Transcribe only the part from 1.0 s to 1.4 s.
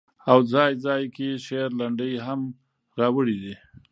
کې